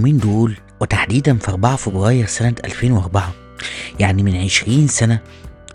اليومين 0.00 0.18
دول 0.18 0.56
وتحديدا 0.80 1.36
في 1.38 1.48
4 1.50 1.76
فبراير 1.76 2.26
سنة 2.26 2.54
2004 2.64 3.32
يعني 3.98 4.22
من 4.22 4.36
20 4.36 4.88
سنة 4.88 5.20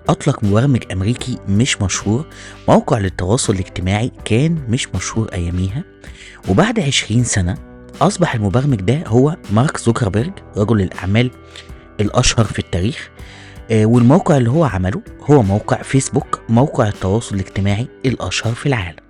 أطلق 0.09 0.43
مبرمج 0.43 0.83
أمريكي 0.91 1.37
مش 1.49 1.81
مشهور 1.81 2.25
موقع 2.67 2.97
للتواصل 2.97 3.53
الاجتماعي 3.53 4.11
كان 4.25 4.57
مش 4.69 4.87
مشهور 4.95 5.29
أياميها 5.33 5.83
وبعد 6.49 6.79
20 6.79 7.23
سنة 7.23 7.57
أصبح 8.01 8.35
المبرمج 8.35 8.81
ده 8.81 9.03
هو 9.07 9.35
مارك 9.51 9.77
زوكربيرج 9.77 10.31
رجل 10.57 10.81
الأعمال 10.81 11.31
الأشهر 11.99 12.45
في 12.45 12.59
التاريخ. 12.59 13.09
آه، 13.71 13.85
والموقع 13.85 14.37
اللي 14.37 14.49
هو 14.49 14.63
عمله 14.63 15.01
هو 15.31 15.43
موقع 15.43 15.81
فيسبوك 15.81 16.41
موقع 16.49 16.87
التواصل 16.87 17.35
الاجتماعي 17.35 17.87
الأشهر 18.05 18.53
في 18.53 18.65
العالم. 18.65 19.04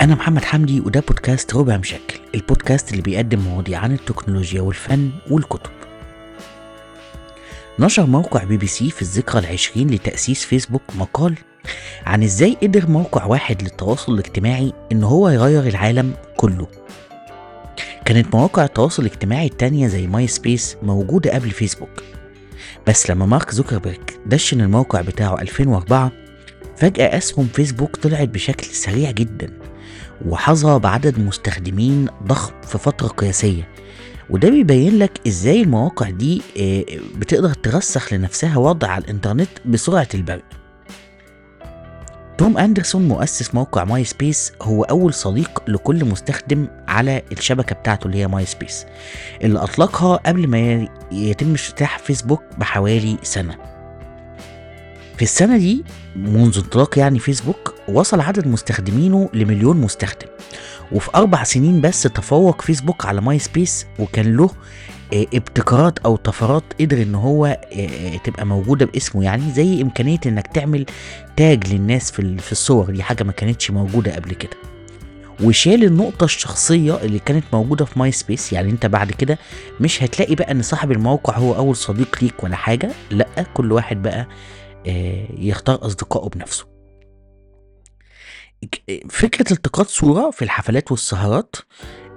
أنا 0.00 0.14
محمد 0.14 0.44
حمدي 0.44 0.80
وده 0.80 1.00
بودكاست 1.00 1.54
ربع 1.54 1.76
مشكل 1.76 2.20
البودكاست 2.34 2.90
اللي 2.90 3.02
بيقدم 3.02 3.38
مواضيع 3.38 3.78
عن 3.78 3.92
التكنولوجيا 3.92 4.60
والفن 4.60 5.10
والكتب. 5.30 5.70
نشر 7.78 8.06
موقع 8.06 8.44
بي 8.44 8.56
بي 8.56 8.66
سي 8.66 8.90
في 8.90 9.02
الذكرى 9.02 9.40
العشرين 9.40 9.90
لتأسيس 9.90 10.44
فيسبوك 10.44 10.82
مقال 10.94 11.34
عن 12.06 12.22
إزاي 12.22 12.56
قدر 12.62 12.86
موقع 12.90 13.24
واحد 13.24 13.62
للتواصل 13.62 14.12
الاجتماعي 14.14 14.72
إن 14.92 15.02
هو 15.02 15.28
يغير 15.28 15.66
العالم 15.66 16.14
كله. 16.36 16.66
كانت 18.04 18.34
مواقع 18.34 18.64
التواصل 18.64 19.02
الاجتماعي 19.02 19.46
التانية 19.46 19.88
زي 19.88 20.06
ماي 20.06 20.26
سبيس 20.26 20.76
موجودة 20.82 21.34
قبل 21.34 21.50
فيسبوك. 21.50 22.02
بس 22.86 23.10
لما 23.10 23.26
مارك 23.26 23.50
زوكربيرج 23.50 24.00
دشن 24.26 24.60
الموقع 24.60 25.00
بتاعه 25.00 25.40
2004 25.40 26.12
فجأة 26.80 27.18
أسهم 27.18 27.46
فيسبوك 27.54 27.96
طلعت 27.96 28.28
بشكل 28.28 28.66
سريع 28.66 29.10
جدا 29.10 29.50
وحظى 30.26 30.78
بعدد 30.78 31.18
مستخدمين 31.18 32.08
ضخم 32.26 32.52
في 32.62 32.78
فترة 32.78 33.08
قياسية. 33.08 33.68
وده 34.30 34.50
بيبين 34.50 34.98
لك 34.98 35.20
إزاي 35.26 35.62
المواقع 35.62 36.10
دي 36.10 36.42
آه، 36.60 36.84
بتقدر 37.16 37.54
ترسخ 37.54 38.12
لنفسها 38.12 38.58
وضع 38.58 38.88
على 38.88 39.04
الانترنت 39.04 39.48
بسرعة 39.66 40.08
البرق. 40.14 40.44
توم 42.38 42.58
أندرسون 42.58 43.08
مؤسس 43.08 43.54
موقع 43.54 43.84
ماي 43.84 44.04
سبيس 44.04 44.52
هو 44.62 44.82
أول 44.82 45.14
صديق 45.14 45.62
لكل 45.68 46.04
مستخدم 46.04 46.68
على 46.88 47.22
الشبكة 47.32 47.74
بتاعته 47.74 48.06
اللي 48.06 48.18
هي 48.18 48.28
ماي 48.28 48.46
سبيس 48.46 48.86
اللي 49.42 49.58
أطلقها 49.58 50.16
قبل 50.16 50.46
ما 50.46 50.88
يتم 51.12 51.54
افتتاح 51.54 51.98
فيسبوك 51.98 52.42
بحوالي 52.58 53.16
سنة. 53.22 53.69
في 55.20 55.26
السنة 55.26 55.58
دي 55.58 55.84
منذ 56.16 56.58
انطلاق 56.64 56.98
يعني 56.98 57.18
فيسبوك 57.18 57.74
وصل 57.88 58.20
عدد 58.20 58.46
مستخدمينه 58.46 59.28
لمليون 59.34 59.76
مستخدم. 59.76 60.26
وفي 60.92 61.10
أربع 61.14 61.44
سنين 61.44 61.80
بس 61.80 62.02
تفوق 62.02 62.62
فيسبوك 62.62 63.06
على 63.06 63.20
ماي 63.20 63.38
سبيس 63.38 63.86
وكان 63.98 64.36
له 64.36 64.50
آه، 65.12 65.26
ابتكارات 65.34 65.98
أو 65.98 66.16
طفرات 66.16 66.64
قدر 66.80 67.02
إن 67.02 67.14
هو 67.14 67.46
آه، 67.46 68.16
تبقى 68.24 68.46
موجودة 68.46 68.86
باسمه. 68.86 69.24
يعني 69.24 69.52
زي 69.52 69.82
إمكانية 69.82 70.18
إنك 70.26 70.46
تعمل 70.46 70.86
tag 71.36 71.72
للناس 71.72 72.10
في 72.10 72.38
في 72.38 72.52
الصور. 72.52 72.90
دي 72.90 73.02
حاجة 73.02 73.24
ما 73.24 73.32
كانتش 73.32 73.70
موجودة 73.70 74.14
قبل 74.14 74.34
كده. 74.34 74.56
وشال 75.44 75.84
النقطة 75.84 76.24
الشخصية 76.24 76.96
اللي 77.02 77.18
كانت 77.18 77.44
موجودة 77.52 77.84
في 77.84 77.98
ماي 77.98 78.12
سبيس 78.12 78.52
يعني 78.52 78.70
أنت 78.70 78.86
بعد 78.86 79.12
كده 79.12 79.38
مش 79.80 80.02
هتلاقي 80.02 80.34
بقى 80.34 80.50
إن 80.52 80.62
صاحب 80.62 80.92
الموقع 80.92 81.36
هو 81.38 81.56
أول 81.56 81.76
صديق 81.76 82.18
ليك 82.22 82.44
ولا 82.44 82.56
حاجة. 82.56 82.90
لأ 83.10 83.26
كل 83.54 83.72
واحد 83.72 84.02
بقى 84.02 84.20
آه، 84.20 84.26
يختار 85.38 85.86
أصدقائه 85.86 86.28
بنفسه. 86.28 86.66
فكرة 89.10 89.52
التقاط 89.52 89.86
صورة 89.86 90.30
في 90.30 90.42
الحفلات 90.42 90.90
والسهرات 90.90 91.56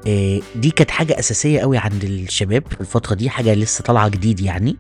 آه، 0.08 0.40
دي 0.56 0.72
كانت 0.72 0.92
حاجة 0.92 1.20
أساسية 1.20 1.60
قوي 1.60 1.78
عند 1.78 2.04
الشباب 2.04 2.64
في 2.70 2.82
الفترة 2.82 3.16
دي 3.16 3.30
حاجة 3.30 3.54
لسه 3.54 3.84
طالعة 3.84 4.10
جديد 4.10 4.40
يعني. 4.40 4.78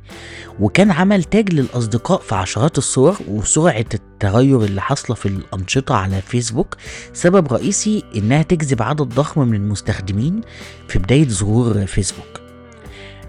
وكان 0.59 0.91
عمل 0.91 1.23
تاج 1.23 1.53
للأصدقاء 1.53 2.19
في 2.19 2.35
عشرات 2.35 2.77
الصور 2.77 3.17
وسرعة 3.27 3.85
التغير 3.93 4.63
اللي 4.63 4.81
حاصلة 4.81 5.15
في 5.15 5.25
الأنشطة 5.25 5.95
على 5.95 6.21
فيسبوك. 6.21 6.77
سبب 7.13 7.53
رئيسي 7.53 8.03
إنها 8.15 8.41
تجذب 8.41 8.81
عدد 8.81 9.01
ضخم 9.01 9.47
من 9.47 9.55
المستخدمين 9.55 10.41
في 10.87 10.99
بداية 10.99 11.27
ظهور 11.27 11.85
فيسبوك. 11.85 12.41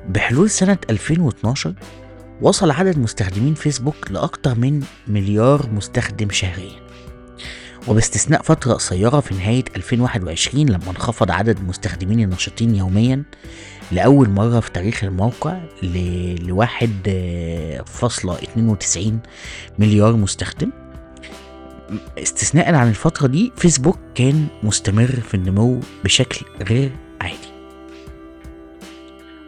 بحلول 0.08 0.50
سنة 0.50 0.78
2012 0.90 1.74
وصل 2.42 2.70
عدد 2.70 2.98
مستخدمين 2.98 3.54
فيسبوك 3.54 4.10
لأكثر 4.10 4.58
من 4.58 4.82
مليار 5.08 5.70
مستخدم 5.72 6.30
شهريا. 6.30 6.84
وباستثناء 7.88 8.42
فترة 8.42 8.72
قصيرة 8.72 9.20
في 9.20 9.34
نهاية 9.34 9.64
2021 9.76 10.66
لما 10.68 10.90
انخفض 10.90 11.30
عدد 11.30 11.58
المستخدمين 11.58 12.20
النشطين 12.20 12.74
يوميا 12.74 13.22
لأول 13.92 14.30
مرة 14.30 14.60
في 14.60 14.70
تاريخ 14.70 15.04
الموقع 15.04 15.60
لواحد 16.42 16.90
آه، 17.06 17.82
فاصلة 17.82 18.34
اتنين 18.34 18.68
وتسعين 18.68 19.20
مليار 19.78 20.16
مستخدم. 20.16 20.70
استثناء 22.18 22.74
عن 22.74 22.88
الفترة 22.88 23.26
دي 23.26 23.52
فيسبوك 23.56 23.98
كان 24.14 24.46
مستمر 24.62 25.06
في 25.06 25.34
النمو 25.34 25.80
بشكل 26.04 26.46
غير 26.62 26.92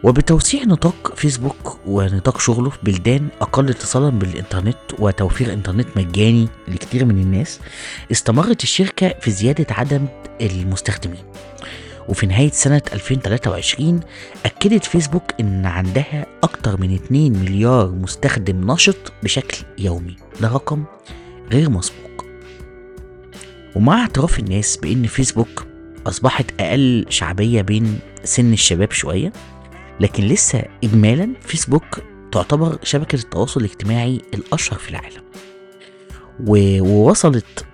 وبتوسيع 0.03 0.63
نطاق 0.63 1.15
فيسبوك 1.15 1.79
ونطاق 1.85 2.39
شغله 2.39 2.69
في 2.69 2.77
بلدان 2.83 3.27
أقل 3.41 3.69
اتصالا 3.69 4.09
بالإنترنت 4.09 4.77
وتوفير 4.99 5.53
إنترنت 5.53 5.87
مجاني 5.95 6.47
لكثير 6.67 7.05
من 7.05 7.17
الناس 7.21 7.59
استمرت 8.11 8.63
الشركة 8.63 9.15
في 9.21 9.31
زيادة 9.31 9.65
عدد 9.69 10.07
المستخدمين. 10.41 11.23
وفي 12.09 12.25
نهاية 12.25 12.51
سنة 12.51 12.81
2023 12.93 13.99
أكدت 14.45 14.85
فيسبوك 14.85 15.23
إن 15.39 15.65
عندها 15.65 16.25
أكتر 16.43 16.81
من 16.81 16.93
2 16.93 17.39
مليار 17.39 17.91
مستخدم 17.91 18.71
نشط 18.71 19.13
بشكل 19.23 19.57
يومي. 19.77 20.15
ده 20.41 20.47
رقم 20.47 20.83
غير 21.51 21.69
مسبوق. 21.69 22.25
ومع 23.75 24.01
اعتراف 24.01 24.39
الناس 24.39 24.77
بإن 24.77 25.07
فيسبوك 25.07 25.65
أصبحت 26.07 26.45
أقل 26.59 27.05
شعبية 27.09 27.61
بين 27.61 27.99
سن 28.23 28.53
الشباب 28.53 28.91
شوية 28.91 29.33
لكن 29.99 30.23
لسه 30.23 30.63
إجمالا 30.83 31.33
فيسبوك 31.41 31.99
تعتبر 32.31 32.77
شبكة 32.83 33.15
التواصل 33.15 33.59
الاجتماعي 33.59 34.21
الأشهر 34.33 34.79
في 34.79 34.89
العالم. 34.89 35.21
ووصلت 36.47 37.65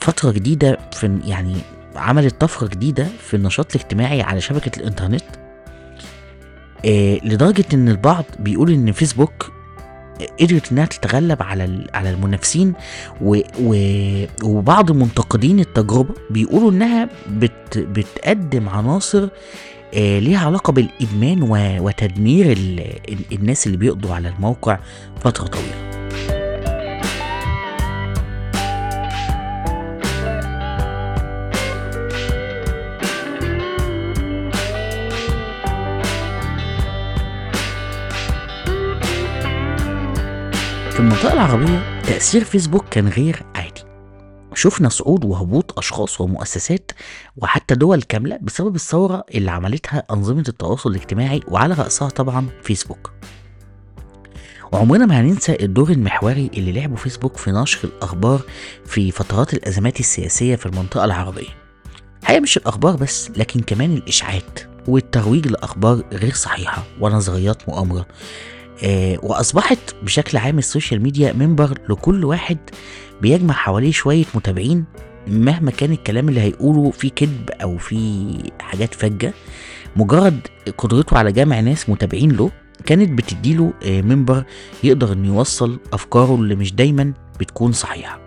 فترة 0.00 0.30
جديدة 0.30 0.78
في 0.92 1.20
يعني 1.24 1.54
عملت 1.96 2.40
طفرة 2.40 2.66
جديدة 2.68 3.06
في 3.18 3.34
النشاط 3.34 3.74
الاجتماعي 3.76 4.22
على 4.22 4.40
شبكة 4.40 4.78
الإنترنت. 4.80 5.24
آه 6.86 7.18
لدرجة 7.24 7.64
إن 7.74 7.88
البعض 7.88 8.24
بيقول 8.38 8.70
إن 8.70 8.92
فيسبوك 8.92 9.52
قدرت 10.40 10.72
إنها 10.72 10.86
تتغلب 10.86 11.42
على 11.42 11.86
على 11.94 12.10
المنافسين 12.10 12.72
وبعض 14.42 14.92
منتقدين 14.92 15.60
التجربة 15.60 16.14
بيقولوا 16.30 16.70
إنها 16.70 17.08
بت 17.28 17.78
بتقدم 17.78 18.68
عناصر 18.68 19.28
ليها 19.96 20.46
علاقة 20.46 20.72
بالإدمان 20.72 21.38
وتدمير 21.80 22.58
الناس 23.32 23.66
اللي 23.66 23.76
بيقضوا 23.76 24.14
على 24.14 24.28
الموقع 24.28 24.78
فترة 25.20 25.46
طويلة. 25.46 25.86
في 40.90 41.00
المنطقة 41.00 41.32
العربية 41.32 42.02
تأثير 42.02 42.44
فيسبوك 42.44 42.84
كان 42.90 43.08
غير 43.08 43.42
شفنا 44.66 44.88
صعود 44.88 45.24
وهبوط 45.24 45.78
أشخاص 45.78 46.20
ومؤسسات 46.20 46.90
وحتى 47.36 47.74
دول 47.74 48.02
كاملة 48.02 48.38
بسبب 48.42 48.74
الثورة 48.74 49.24
اللي 49.34 49.50
عملتها 49.50 50.02
أنظمة 50.10 50.44
التواصل 50.48 50.90
الاجتماعي 50.90 51.40
وعلى 51.48 51.74
رأسها 51.74 52.08
طبعا 52.08 52.46
فيسبوك. 52.62 53.12
وعمرنا 54.72 55.06
ما 55.06 55.20
هننسى 55.20 55.56
الدور 55.60 55.90
المحوري 55.90 56.50
اللي 56.54 56.72
لعبه 56.72 56.96
فيسبوك 56.96 57.36
في 57.36 57.50
نشر 57.50 57.88
الأخبار 57.88 58.40
في 58.84 59.10
فترات 59.10 59.54
الأزمات 59.54 60.00
السياسية 60.00 60.56
في 60.56 60.66
المنطقة 60.66 61.04
العربية. 61.04 61.48
هي 62.24 62.40
مش 62.40 62.56
الأخبار 62.56 62.96
بس 62.96 63.30
لكن 63.36 63.60
كمان 63.60 63.94
الإشاعات 63.94 64.60
والترويج 64.88 65.46
لأخبار 65.48 66.02
غير 66.12 66.34
صحيحة 66.34 66.84
ونظريات 67.00 67.68
مؤامرة. 67.68 68.06
آه 68.84 69.18
وأصبحت 69.22 69.78
بشكل 70.02 70.38
عام 70.38 70.58
ال 70.58 70.64
social 70.64 71.02
media 71.02 71.32
منبر 71.32 71.78
لكل 71.88 72.24
واحد 72.24 72.58
بيجمع 73.22 73.54
حواليه 73.54 73.92
شوية 73.92 74.24
متابعين 74.34 74.84
مهما 75.28 75.70
كان 75.70 75.92
الكلام 75.92 76.28
اللي 76.28 76.40
هيقوله 76.40 76.90
فيه 76.90 77.10
كذب 77.10 77.50
أو 77.50 77.78
فيه 77.78 78.38
حاجات 78.60 78.94
فجة 78.94 79.34
مجرد 79.96 80.40
قدرته 80.78 81.18
على 81.18 81.32
جمع 81.32 81.60
ناس 81.60 81.88
متابعين 81.88 82.30
له 82.32 82.50
كانت 82.86 83.10
بتديله 83.18 83.72
آه، 83.84 84.00
منبر 84.00 84.44
يقدر 84.84 85.12
إنه 85.12 85.28
يوصل 85.28 85.78
أفكاره 85.92 86.34
اللي 86.34 86.54
مش 86.54 86.74
دايما 86.74 87.12
بتكون 87.40 87.72
صحيحة. 87.72 88.20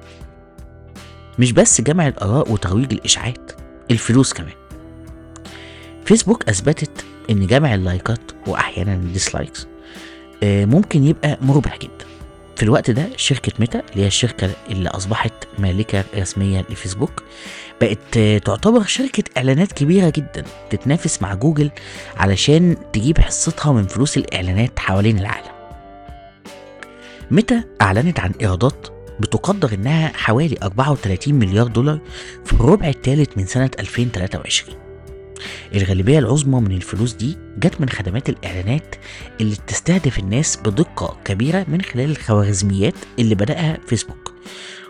مش 1.39 1.51
بس 1.51 1.81
جمع 1.81 2.07
الآراء 2.07 2.51
وترويج 2.51 2.93
الإشاعات 2.93 3.51
الفلوس 3.91 4.33
كمان. 4.33 4.53
فيسبوك 6.05 6.49
أثبتت 6.49 7.05
إن 7.29 7.47
جمع 7.47 7.75
اللايكات 7.75 8.31
وأحيانا 8.47 8.93
ال 8.93 9.01
dislikes 9.01 9.67
آه، 10.43 10.65
ممكن 10.65 11.03
يبقى 11.03 11.37
مربح 11.41 11.77
جدا. 11.77 12.05
في 12.59 12.63
الوقت 12.65 12.91
ده 12.91 13.09
شركة 13.17 13.51
ميتا 13.59 13.79
اللي 13.91 14.03
هي 14.03 14.07
الشركة 14.07 14.49
اللي 14.69 14.89
أصبحت 14.89 15.33
مالكة 15.59 16.03
رسمية 16.15 16.65
لفيسبوك 16.69 17.23
بقت 17.81 18.19
تعتبر 18.45 18.83
شركة 18.83 19.23
إعلانات 19.37 19.71
كبيرة 19.71 20.09
جدا 20.09 20.43
تتنافس 20.69 21.21
مع 21.21 21.33
جوجل 21.33 21.71
علشان 22.17 22.75
تجيب 22.93 23.17
حصتها 23.17 23.71
من 23.71 23.87
فلوس 23.87 24.17
الإعلانات 24.17 24.79
حوالين 24.79 25.19
العالم. 25.19 25.51
ميتا 27.31 27.63
أعلنت 27.81 28.19
عن 28.19 28.31
إيرادات 28.41 28.87
بتقدر 29.19 29.73
إنها 29.73 30.07
حوالي 30.15 30.57
34 30.63 31.33
مليار 31.33 31.67
دولار 31.67 31.99
في 32.45 32.53
الربع 32.53 32.87
الثالث 32.87 33.37
من 33.37 33.45
سنة 33.45 33.71
2023 33.79 34.88
الغالبية 35.75 36.19
العظمى 36.19 36.59
من 36.61 36.71
الفلوس 36.71 37.13
دي 37.13 37.37
جت 37.57 37.81
من 37.81 37.89
خدمات 37.89 38.29
الإعلانات 38.29 38.95
اللي 39.41 39.55
بتستهدف 39.55 40.19
الناس 40.19 40.57
بدقة 40.57 41.17
كبيرة 41.25 41.65
من 41.67 41.81
خلال 41.81 42.11
الخوارزميات 42.11 42.93
اللي 43.19 43.35
بدأها 43.35 43.77
فيسبوك. 43.87 44.33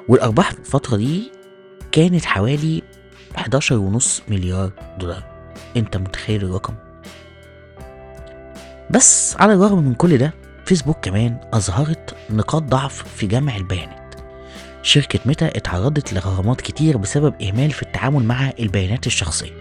والأرباح 0.08 0.52
في 0.52 0.60
الفترة 0.60 0.98
دي 0.98 1.32
كانت 1.92 2.26
حوالي 2.26 2.82
11.5 3.38 4.22
مليار 4.28 4.72
دولار. 5.00 5.24
أنت 5.78 5.98
متخيل 5.98 6.44
الرقم؟ 6.46 6.74
بس 8.92 9.36
على 9.40 9.54
الرغم 9.54 9.84
من 9.84 9.94
كل 9.94 10.18
ده 10.18 10.34
فيسبوك 10.66 10.98
كمان 11.02 11.38
أظهرت 11.54 12.16
نقاط 12.30 12.64
ضعف 12.64 13.04
في 13.16 13.28
جمع 13.28 13.56
البيانات. 13.58 14.16
شركة 14.82 15.20
ميتا 15.26 15.48
اتعرضت 15.48 16.14
لغرامات 16.14 16.62
كتير 16.62 16.98
بسبب 16.98 17.42
إهمال 17.42 17.72
في 17.72 17.84
التعامل 17.84 18.24
مع 18.24 18.52
البيانات 18.60 19.08
الشخصية. 19.08 19.52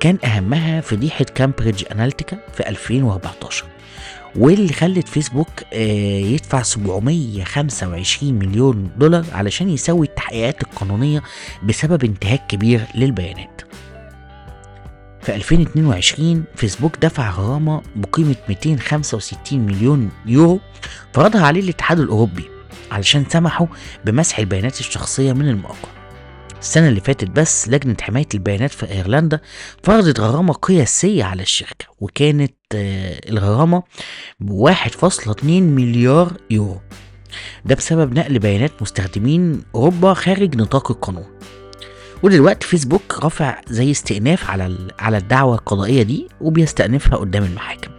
كان 0.00 0.18
أهمها 0.24 0.80
فضيحة 0.80 1.24
كامبريدج 1.24 1.84
أناليتيكا 1.92 2.38
في 2.54 2.68
2014 2.68 3.64
واللي 4.36 4.72
خلت 4.72 5.08
فيسبوك 5.08 5.48
آه، 5.72 5.76
يدفع 6.20 6.62
725 6.62 8.34
مليون 8.34 8.90
دولار 8.96 9.24
علشان 9.32 9.70
يسوي 9.70 10.06
التحقيقات 10.06 10.62
القانونية 10.62 11.22
بسبب 11.62 12.04
انتهاك 12.04 12.46
كبير 12.46 12.80
للبيانات. 12.94 13.62
في 15.22 15.34
2022 15.34 16.44
فيسبوك 16.56 16.96
دفع 16.96 17.30
غرامة 17.30 17.82
بقيمة 17.96 18.36
265 18.48 19.58
مليون 19.58 20.10
يورو 20.26 20.60
فرضها 21.14 21.46
عليه 21.46 21.60
الاتحاد 21.60 22.00
الأوروبي 22.00 22.44
علشان 22.92 23.24
سمحوا 23.28 23.66
بمسح 24.04 24.38
البيانات 24.38 24.80
الشخصية 24.80 25.32
من 25.32 25.48
الموقع 25.48 25.88
السنة 26.60 26.88
اللي 26.88 27.00
فاتت 27.00 27.30
بس 27.30 27.68
لجنة 27.68 27.96
حماية 28.00 28.26
البيانات 28.34 28.70
في 28.70 28.90
أيرلندا 28.90 29.40
فرضت 29.82 30.20
غرامة 30.20 30.52
قياسية 30.52 31.24
على 31.24 31.42
الشركة 31.42 31.86
وكانت 32.00 32.54
آه، 32.74 33.20
الغرامة 33.28 33.82
ب 34.40 34.50
1.2 34.50 35.44
مليار 35.44 36.32
يورو. 36.50 36.80
ده 37.64 37.74
بسبب 37.74 38.18
نقل 38.18 38.38
بيانات 38.38 38.82
مستخدمين 38.82 39.62
أوروبا 39.74 40.14
خارج 40.14 40.56
نطاق 40.56 40.90
القانون. 40.90 41.26
ودلوقتي 42.22 42.66
فيسبوك 42.66 43.18
رافع 43.24 43.60
زي 43.68 43.90
استئناف 43.90 44.50
على 44.50 44.76
على 44.98 45.16
الدعوة 45.16 45.54
القضائية 45.54 46.02
دي 46.02 46.28
وبيستأنفها 46.40 47.16
قدام 47.16 47.44
المحاكم. 47.44 47.90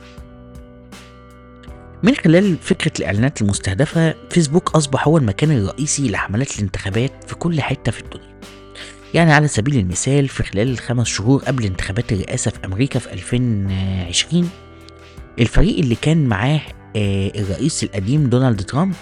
من 2.03 2.15
خلال 2.15 2.57
فكرة 2.57 2.91
الإعلانات 2.99 3.41
المستهدفة 3.41 4.15
فيسبوك 4.29 4.75
أصبح 4.75 5.07
هو 5.07 5.17
المكان 5.17 5.51
الرئيسي 5.51 6.09
لحملات 6.09 6.55
الانتخابات 6.55 7.11
في 7.27 7.35
كل 7.35 7.61
حتة 7.61 7.91
في 7.91 8.01
الدنيا. 8.01 8.37
يعني 9.13 9.33
على 9.33 9.47
سبيل 9.47 9.77
المثال 9.79 10.27
في 10.27 10.43
خلال 10.43 10.69
الخمس 10.69 11.07
شهور 11.07 11.43
قبل 11.43 11.65
انتخابات 11.65 12.11
الرئاسة 12.11 12.51
في 12.51 12.65
أمريكا 12.65 12.99
في 12.99 13.13
2020 13.13 14.49
الفريق 15.39 15.79
اللي 15.79 15.95
كان 15.95 16.25
معاه 16.25 16.61
آه، 16.95 17.31
الرئيس 17.35 17.83
القديم 17.83 18.29
دونالد 18.29 18.61
ترامب 18.61 18.93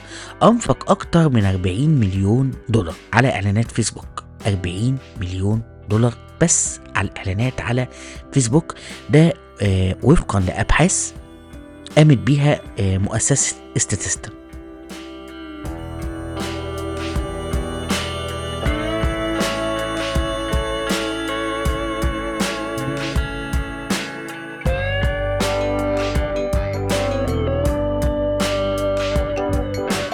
أنفق 0.44 0.92
أكتر 0.92 1.30
من 1.30 1.46
40 1.46 1.90
مليون 1.90 2.52
دولار 2.70 2.96
على 3.14 3.30
إعلانات 3.30 3.72
فيسبوك. 3.72 4.24
40 4.48 4.98
مليون 5.22 5.62
دولار 5.90 6.14
بس 6.42 6.80
على 6.96 7.08
الإعلانات 7.08 7.62
على 7.62 7.88
فيسبوك. 8.32 8.76
ده 9.10 9.34
آه، 9.62 9.96
وفقا 10.04 10.40
لأبحاث 10.40 11.14
قامت 11.98 12.18
بيها 12.18 12.62
آه، 12.80 12.98
مؤسسة 12.98 13.56
ستاتستا 13.78 14.30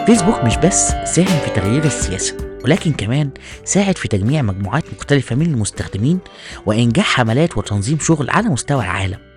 فيسبوك 0.06 0.44
مش 0.44 0.58
بس 0.58 0.88
ساهم 1.06 1.40
في 1.46 1.50
تغيير 1.56 1.86
السياسة 1.86 2.38
ولكن 2.66 2.92
كمان 2.92 3.30
ساعد 3.66 3.98
في 3.98 4.08
تجميع 4.08 4.42
مجموعات 4.42 4.84
مختلفة 4.94 5.36
من 5.36 5.46
المستخدمين 5.46 6.20
وإنجاح 6.66 7.06
حملات 7.06 7.58
وتنظيم 7.58 8.00
شغل 8.00 8.30
على 8.30 8.50
مستوى 8.50 8.84
العالم. 8.84 9.31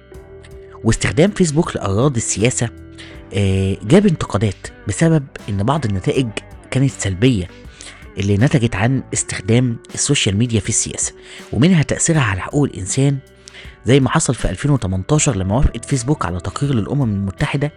واستخدام 0.84 1.31
فيسبوك 1.31 1.76
لأغراض 1.76 2.16
السياسة 2.16 2.69
آه، 3.34 3.76
جاب 3.82 4.06
انتقادات 4.06 4.66
بسبب 4.88 5.25
إن 5.48 5.62
بعض 5.62 5.84
النتائج 5.84 6.28
كانت 6.70 6.90
سلبية 6.90 7.48
اللي 8.19 8.36
نتجت 8.36 8.76
عن 8.76 9.02
استخدام 9.14 9.76
ال 9.94 10.00
social 10.00 10.37
media 10.37 10.61
في 10.60 10.69
السياسة 10.69 11.12
ومنها 11.52 11.82
تأثيرها 11.82 12.22
على 12.22 12.40
حقوق 12.40 12.64
الإنسان 12.64 13.19
زي 13.86 14.00
ما 14.00 14.10
حصل 14.10 14.34
في 14.34 14.50
2018 14.50 15.36
لما 15.36 15.56
وافقت 15.56 15.84
فيسبوك 15.84 16.26
على 16.26 16.40
تقرير 16.40 16.75
للأمم 16.75 17.02
المتحدة 17.02 17.72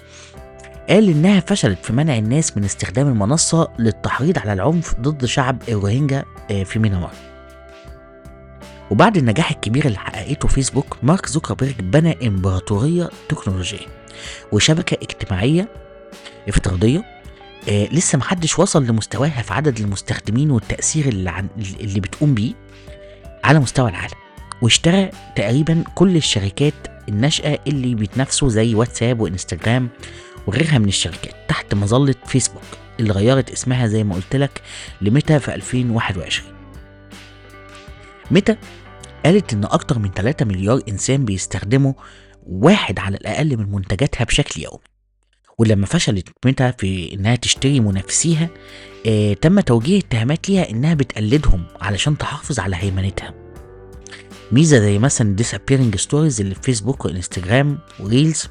قال 0.89 1.09
إنها 1.09 1.39
فشلت 1.39 1.85
في 1.85 1.93
منع 1.93 2.17
الناس 2.17 2.57
من 2.57 2.63
استخدام 2.63 3.07
المنصة 3.07 3.67
للتحريض 3.79 4.39
على 4.39 4.53
العنف 4.53 4.95
ضد 4.99 5.25
شعب 5.25 5.61
الروهينجا 5.69 6.25
آه، 6.51 6.63
في 6.63 6.79
ميانمار 6.79 7.26
وبعد 8.91 9.17
النجاح 9.17 9.51
الكبير 9.51 9.85
اللي 9.85 9.97
حققته 9.97 10.47
فيسبوك 10.47 10.97
مارك 11.03 11.25
زوكربيرج 11.25 11.75
بنى 11.79 12.27
إمبراطورية 12.27 13.09
تكنولوجية 13.29 13.87
وشبكة 14.51 14.97
اجتماعية 15.01 15.69
افتراضية 16.47 17.03
آه 17.69 17.87
لسه 17.91 18.17
محدش 18.17 18.59
وصل 18.59 18.83
لمستواها 18.85 19.41
في 19.41 19.53
عدد 19.53 19.79
المستخدمين 19.79 20.51
والتأثير 20.51 21.07
اللي, 21.07 21.29
عن 21.29 21.47
اللي 21.79 21.99
بتقوم 21.99 22.33
بيه 22.33 22.53
على 23.43 23.59
مستوى 23.59 23.89
العالم. 23.89 24.13
واشترى 24.61 25.09
تقريبا 25.35 25.83
كل 25.95 26.15
الشركات 26.15 26.73
الناشئة 27.09 27.59
اللي 27.67 27.95
بيتنافسوا 27.95 28.49
زي 28.49 28.75
واتساب 28.75 29.19
وإنستجرام 29.19 29.89
وغيرها 30.47 30.77
من 30.77 30.87
الشركات 30.87 31.35
تحت 31.47 31.73
مظلة 31.73 32.15
فيسبوك 32.25 32.63
اللي 32.99 33.13
غيرت 33.13 33.51
اسمها 33.51 33.87
زي 33.87 34.03
ما 34.03 34.15
قلت 34.15 34.35
لك 34.35 34.61
لميتا 35.01 35.39
في 35.39 35.55
2021 35.55 36.56
ميتا 38.31 38.57
قالت 39.25 39.53
إن 39.53 39.63
أكتر 39.65 39.99
من 39.99 40.11
3 40.11 40.45
مليار 40.45 40.81
إنسان 40.89 41.25
بيستخدموا 41.25 41.93
واحد 42.43 42.99
على 42.99 43.17
الأقل 43.17 43.57
من 43.57 43.71
منتجاتها 43.71 44.23
بشكل 44.25 44.61
يومي. 44.61 44.83
ولما 45.57 45.85
فشلت 45.85 46.29
ميتا 46.45 46.71
في 46.71 47.13
إنها 47.13 47.35
تشتري 47.35 47.79
منافسيها 47.79 48.49
آه 49.07 49.33
تم 49.33 49.59
توجيه 49.59 49.99
اتهامات 49.99 50.49
ليها 50.49 50.69
إنها 50.69 50.93
بتقلدهم 50.93 51.63
علشان 51.81 52.17
تحافظ 52.17 52.59
على 52.59 52.75
هيمنتها. 52.75 53.33
ميزة 54.51 54.79
زي 54.79 54.99
مثلا 54.99 55.35
disappearing 55.41 55.97
stories 55.97 56.41
اللي 56.41 56.55
في 56.55 56.61
فيسبوك 56.61 57.05
وإنستجرام 57.05 57.79
و 57.99 58.07
Reels 58.07 58.47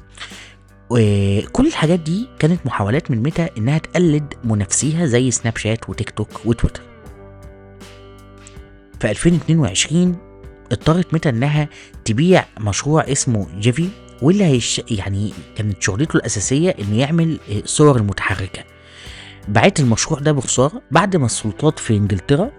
وكل 0.89 1.67
الحاجات 1.67 1.99
دي 1.99 2.27
كانت 2.39 2.65
محاولات 2.65 3.11
من 3.11 3.23
ميتا 3.23 3.49
إنها 3.57 3.77
تقلد 3.77 4.33
منافسيها 4.43 5.05
زي 5.05 5.31
سناب 5.31 5.57
شات 5.57 5.89
وتيك 5.89 6.09
توك 6.09 6.45
وتويتر. 6.45 6.81
في 8.99 9.09
2022 9.11 10.15
اضطرت 10.71 11.13
ميتا 11.13 11.29
إنها 11.29 11.69
تبيع 12.05 12.45
مشروع 12.59 13.01
اسمه 13.11 13.47
Giphy 13.59 13.89
واللي 14.21 14.43
هيش 14.43 14.81
يعني 14.91 15.33
كانت 15.55 15.81
شغلته 15.81 16.17
الأساسية 16.17 16.69
إنه 16.79 16.97
يعمل 16.99 17.39
صور 17.65 17.97
المتحركة. 17.97 18.63
باعت 19.47 19.79
المشروع 19.79 20.19
ده 20.19 20.31
بخسارة 20.31 20.81
بعد 20.91 21.15
ما 21.15 21.25
السلطات 21.25 21.79
في 21.79 21.97
إنجلترا 21.97 22.51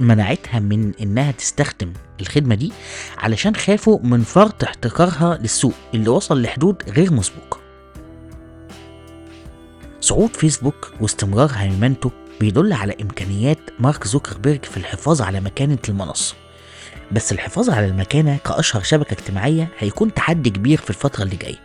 منعتها 0.00 0.60
من 0.60 0.92
إنها 1.02 1.30
تستخدم 1.30 1.92
الخدمة 2.20 2.54
دي 2.54 2.72
علشان 3.18 3.56
خافوا 3.56 3.98
من 4.02 4.22
فرط 4.22 4.64
احتكارها 4.64 5.38
للسوق 5.42 5.74
اللي 5.94 6.08
وصل 6.08 6.42
لحدود 6.42 6.82
غير 6.88 7.12
مسبوقه 7.12 7.60
صعود 10.00 10.36
فيسبوك 10.36 10.92
واستمرار 11.00 11.50
هيمنته 11.54 12.10
بيدل 12.40 12.72
على 12.72 12.94
إمكانيات 13.02 13.58
مارك 13.78 14.06
زوكربيرج 14.06 14.64
في 14.64 14.76
الحفاظ 14.76 15.22
على 15.22 15.40
مكانة 15.40 15.78
المنصة. 15.88 16.34
بس 17.12 17.32
الحفاظ 17.32 17.70
على 17.70 17.86
المكانة 17.86 18.36
كأشهر 18.44 18.82
شبكة 18.82 19.12
اجتماعية 19.14 19.68
هيكون 19.78 20.14
تحدي 20.14 20.50
كبير 20.50 20.78
في 20.78 20.90
الفترة 20.90 21.22
اللي 21.22 21.36
جاية. 21.36 21.58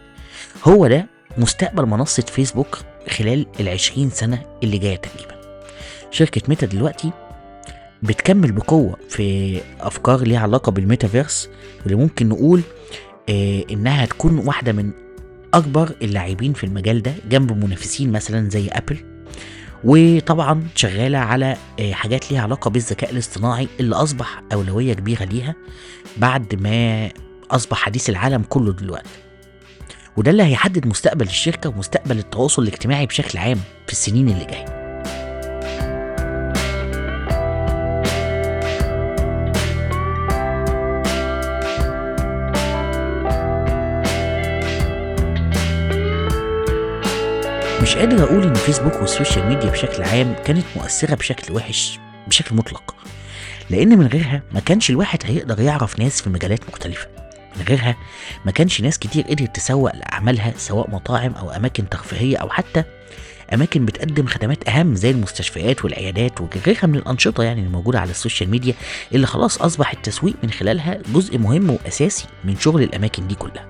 هو 0.64 0.88
ده 0.88 1.08
مستقبل 1.38 1.86
منصة 1.86 2.24
فيسبوك 2.24 2.78
خلال 3.10 3.46
العشرين 3.60 4.10
سنة 4.10 4.46
اللي 4.64 4.78
جاية 4.78 4.96
تقريبا. 4.96 5.42
شركة 6.12 6.42
ميتا 6.48 6.66
دلوقتي 6.66 7.12
بتكمل 8.04 8.52
بقوة 8.52 8.98
في 9.10 9.60
أفكار 9.80 10.22
ليها 10.22 10.40
علاقة 10.40 10.72
بالميتافيرس 10.72 11.50
واللي 11.84 11.96
ممكن 11.96 12.30
نقول 12.30 12.62
آه 13.30 13.64
إنها 13.72 14.06
تكون 14.06 14.38
واحدة 14.38 14.72
من 14.72 14.92
أكبر 15.54 15.92
اللاعبين 16.02 16.54
في 16.54 16.64
المجال 16.64 17.02
ده 17.02 17.14
جنب 17.30 17.66
منافسين 17.66 18.12
مثلا 18.12 18.50
زي 18.50 18.68
أبل. 18.68 19.11
وطبعا 19.84 20.68
شغالة 20.76 21.18
على 21.18 21.58
آه 21.80 21.92
حاجات 21.92 22.32
ليها 22.32 22.42
علاقة 22.42 22.70
بالذكاء 22.70 23.12
الاصطناعي 23.12 23.68
اللي 23.80 23.96
أصبح 23.96 24.42
أولوية 24.54 24.94
كبيرة 24.94 25.24
ليها 25.24 25.56
بعد 26.18 26.56
ما 26.56 27.10
أصبح 27.52 27.78
حديث 27.78 28.10
العالم 28.10 28.44
كله 28.50 28.74
دلوقتي. 28.74 29.10
وده 30.18 30.32
اللي 30.32 30.44
هيحدد 30.44 30.88
مستقبل 30.88 31.26
الشركة 31.26 31.70
ومستقبل 31.70 32.18
التواصل 32.20 32.62
الاجتماعي 32.64 33.06
بشكل 33.06 33.38
عام 33.40 33.60
في 33.88 33.92
السنين 33.92 34.30
اللي 34.30 34.46
جاية. 34.46 34.81
مش 47.82 47.96
قادر 47.96 48.24
أقول 48.24 48.44
إن 48.44 48.54
فيسبوك 48.54 48.94
وال 48.94 49.07
social 49.07 49.46
media 49.46 49.70
بشكل 49.70 50.04
عام 50.04 50.36
كانت 50.46 50.66
مؤثرة 50.76 51.16
بشكل 51.16 51.54
وحش 51.54 52.00
بشكل 52.28 52.56
مطلق 52.56 52.96
لأن 53.70 53.98
من 53.98 54.08
غيرها 54.08 54.44
ما 54.52 54.60
كانش 54.60 54.90
الواحد 54.90 55.20
هيقدر 55.26 55.60
يعرف 55.62 56.00
ناس 56.00 56.22
في 56.22 56.30
مجالات 56.30 56.70
مختلفة. 56.70 57.08
من 57.58 57.64
غيرها 57.70 57.96
ما 58.46 58.52
كانش 58.52 58.82
ناس 58.82 59.00
كتير 59.00 59.24
قدرت 59.24 59.56
تسوق 59.56 59.96
لأعمالها 59.96 60.54
سواء 60.58 60.90
مطاعم 60.90 61.34
أو 61.34 61.50
أماكن 61.50 61.90
ترفيهية 61.90 62.38
أو 62.38 62.50
حتى 62.50 62.84
أماكن 63.54 63.86
بتقدم 63.86 64.26
خدمات 64.26 64.70
أهم 64.70 64.96
زي 64.96 65.12
المستشفيات 65.12 65.86
والعيادات 65.86 66.42
وغيرها 66.42 66.88
من 66.88 66.96
الأنشطة 66.96 67.44
يعني 67.44 67.62
الموجوده 67.62 68.00
على 68.00 68.12
ال 68.12 68.17
social 68.17 68.50
media 68.50 68.74
اللي 69.14 69.28
خلاص 69.28 69.62
اصبح 69.62 69.92
التسويق 69.92 70.36
من 70.44 70.52
خلالها 70.52 71.00
جزء 71.14 71.38
مهم 71.38 71.70
وأساسي 71.70 72.26
من 72.44 72.58
شغل 72.60 72.84
الأماكن 72.84 73.28
دي 73.28 73.36
كلها. 73.36 73.66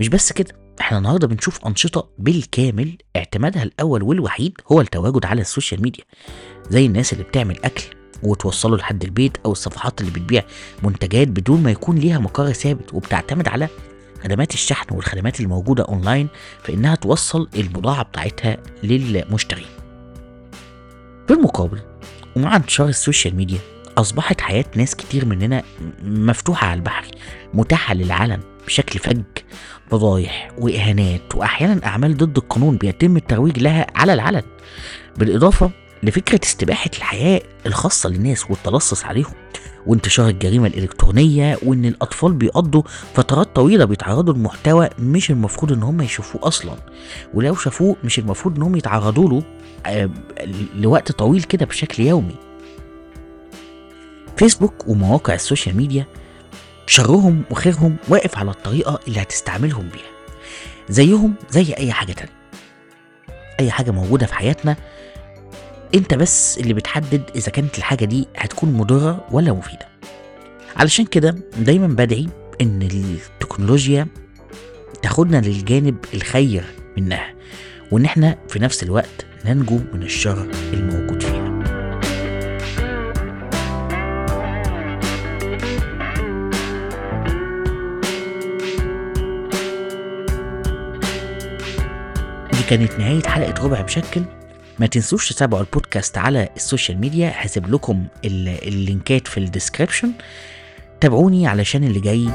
مش 0.00 0.08
بس 0.08 0.32
كده 0.32 0.59
إحنا 0.80 0.98
النهارده 0.98 1.26
بنشوف 1.26 1.66
أنشطة 1.66 2.08
بالكامل 2.18 2.96
اعتمادها 3.16 3.62
الأول 3.62 4.02
والوحيد 4.02 4.58
هو 4.72 4.80
التواجد 4.80 5.26
على 5.26 5.40
ال 5.40 5.46
social 5.46 5.82
media. 5.82 6.04
زي 6.70 6.86
الناس 6.86 7.12
اللي 7.12 7.24
بتعمل 7.24 7.58
أكل 7.64 7.84
وتوصله 8.22 8.76
لحد 8.76 9.04
البيت 9.04 9.36
أو 9.44 9.52
الصفحات 9.52 10.00
اللي 10.00 10.12
بتبيع 10.12 10.42
منتجات 10.82 11.28
بدون 11.28 11.62
ما 11.62 11.70
يكون 11.70 11.96
ليها 11.96 12.18
مقر 12.18 12.52
ثابت 12.52 12.94
وبتعتمد 12.94 13.48
على 13.48 13.68
خدمات 14.24 14.54
الشحن 14.54 14.94
والخدمات 14.94 15.40
الموجودة 15.40 15.84
أونلاين 15.84 16.28
في 16.62 16.74
انها 16.74 16.94
توصل 16.94 17.48
البضاعة 17.56 18.02
بتاعتها 18.02 18.56
للمشتري 18.82 19.64
في 21.26 21.32
المقابل 21.32 21.80
ومع 22.36 22.56
انتشار 22.56 22.88
ال 22.88 22.95
social 22.95 23.36
media 23.36 23.58
أصبحت 23.98 24.40
حياة 24.40 24.64
ناس 24.76 24.96
كتير 24.96 25.24
مننا 25.24 25.62
مفتوحة 26.04 26.66
على 26.66 26.78
البحر 26.78 27.06
متاحة 27.54 27.94
للعلن 27.94 28.40
بشكل 28.70 28.98
فج 28.98 29.22
فضايح 29.90 30.50
وإهانات 30.58 31.34
واحيانا 31.34 31.86
أعمال 31.86 32.16
ضد 32.16 32.36
القانون 32.36 32.76
بيتم 32.76 33.16
الترويج 33.16 33.58
لها 33.58 33.86
على 33.94 34.14
العلن 34.14 34.42
بالإضافة 35.18 35.70
لفكرة 36.02 36.40
استباحة 36.44 36.90
الحياة 36.96 37.42
الخاصة 37.66 38.08
للناس 38.08 38.50
والتلصص 38.50 39.04
عليهم 39.04 39.32
وانتشار 39.86 40.28
الجريمة 40.28 40.66
الإلكترونية 40.66 41.58
وإن 41.62 41.84
الأطفال 41.84 42.32
بيقضوا 42.32 42.82
فترات 43.14 43.56
طويلة 43.56 43.84
بيتعرضوا 43.84 44.34
لمحتوى 44.34 44.88
مش 44.98 45.30
المفروض 45.30 45.72
إن 45.72 45.82
هم 45.82 46.00
يشوفوه 46.00 46.48
أصلا 46.48 46.74
ولو 47.34 47.54
شافوه 47.54 47.96
مش 48.04 48.18
المفروض 48.18 48.56
إن 48.56 48.62
هم 48.62 48.76
يتعرضوا 48.76 49.28
له 49.30 49.42
لوقت 50.74 51.12
طويل 51.12 51.42
كده 51.42 51.66
بشكل 51.66 52.02
يومي. 52.02 52.34
فيسبوك 54.36 54.88
ومواقع 54.88 55.34
ال 55.34 55.40
social 55.40 55.76
media 55.76 56.06
شرهم 56.90 57.42
وخيرهم 57.50 57.96
واقف 58.08 58.38
على 58.38 58.50
الطريقة 58.50 59.00
اللي 59.08 59.22
هتستعملهم 59.22 59.88
بيها. 59.88 60.10
زيهم 60.88 61.34
زي 61.50 61.74
أي 61.74 61.92
حاجة 61.92 62.12
تانية. 62.12 62.32
أي 63.60 63.70
حاجة 63.70 63.90
موجودة 63.90 64.26
في 64.26 64.34
حياتنا 64.34 64.76
أنت 65.94 66.14
بس 66.14 66.58
اللي 66.58 66.74
بتحدد 66.74 67.22
إذا 67.36 67.50
كانت 67.50 67.78
الحاجة 67.78 68.04
دي 68.04 68.28
هتكون 68.36 68.72
مضرة 68.72 69.24
ولا 69.30 69.52
مفيدة. 69.52 69.88
علشان 70.76 71.04
كده 71.04 71.36
دايما 71.58 71.86
بدعي 71.86 72.28
إن 72.60 72.82
التكنولوجيا 72.82 74.06
تاخدنا 75.02 75.36
للجانب 75.36 75.96
الخير 76.14 76.64
منها 76.96 77.34
وإن 77.90 78.04
إحنا 78.04 78.38
في 78.48 78.58
نفس 78.58 78.82
الوقت 78.82 79.26
ننجو 79.44 79.80
من 79.92 80.02
الشر 80.02 80.50
الموجود. 80.72 81.19
كانت 92.70 92.98
نهاية 92.98 93.22
حلقة 93.22 93.64
ربع 93.64 93.82
مشكل 93.82 94.22
ما 94.78 94.86
تنسوش 94.86 95.32
تتابعوا 95.32 95.62
البودكاست 95.62 96.18
على 96.18 96.48
ال 96.56 96.62
social 96.62 97.00
media 97.00 97.32
هسيب 97.34 97.74
لكم 97.74 98.04
اللينكات 98.24 99.28
في 99.28 99.38
ال 99.38 99.44
description. 99.44 100.12
تابعوني 101.00 101.46
علشان 101.46 101.84
اللي 101.84 102.00
جاي 102.00 102.28